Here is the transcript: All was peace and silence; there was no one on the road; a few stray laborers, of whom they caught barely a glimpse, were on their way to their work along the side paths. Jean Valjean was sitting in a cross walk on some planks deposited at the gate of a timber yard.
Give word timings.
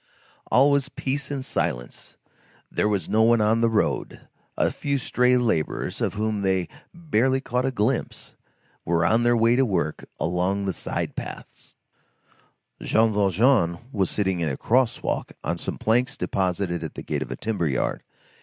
All 0.49 0.71
was 0.71 0.89
peace 0.89 1.29
and 1.29 1.45
silence; 1.45 2.17
there 2.71 2.87
was 2.87 3.07
no 3.07 3.21
one 3.21 3.39
on 3.39 3.61
the 3.61 3.69
road; 3.69 4.21
a 4.57 4.71
few 4.71 4.97
stray 4.97 5.37
laborers, 5.37 6.01
of 6.01 6.15
whom 6.15 6.41
they 6.41 6.65
caught 6.65 6.79
barely 6.91 7.37
a 7.45 7.69
glimpse, 7.69 8.33
were 8.83 9.05
on 9.05 9.21
their 9.21 9.37
way 9.37 9.51
to 9.51 9.57
their 9.57 9.65
work 9.65 10.05
along 10.19 10.65
the 10.65 10.73
side 10.73 11.15
paths. 11.15 11.75
Jean 12.81 13.11
Valjean 13.13 13.77
was 13.91 14.09
sitting 14.09 14.39
in 14.39 14.49
a 14.49 14.57
cross 14.57 15.03
walk 15.03 15.33
on 15.43 15.59
some 15.59 15.77
planks 15.77 16.17
deposited 16.17 16.83
at 16.83 16.95
the 16.95 17.03
gate 17.03 17.21
of 17.21 17.29
a 17.29 17.35
timber 17.35 17.67
yard. 17.67 18.01